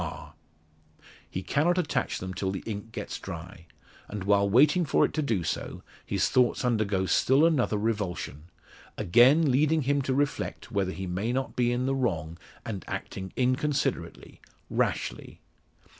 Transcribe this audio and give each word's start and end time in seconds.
R_. 0.01 0.33
He 1.29 1.43
cannot 1.43 1.77
attach 1.77 2.17
them 2.17 2.33
till 2.33 2.49
the 2.49 2.63
ink 2.65 2.91
gets 2.91 3.19
dry; 3.19 3.67
and, 4.07 4.23
while 4.23 4.49
waiting 4.49 4.83
for 4.83 5.05
it 5.05 5.13
to 5.13 5.21
do 5.21 5.43
so, 5.43 5.83
his 6.03 6.27
thoughts 6.27 6.65
undergo 6.65 7.05
still 7.05 7.45
another 7.45 7.77
revulsion; 7.77 8.45
again 8.97 9.51
leading 9.51 9.83
him 9.83 10.01
to 10.01 10.15
reflect 10.15 10.71
whether 10.71 10.91
he 10.91 11.05
may 11.05 11.31
not 11.31 11.55
be 11.55 11.71
in 11.71 11.85
the 11.85 11.93
wrong, 11.93 12.39
and 12.65 12.83
acting 12.87 13.31
inconsiderately 13.37 14.41
rashly. 14.71 15.39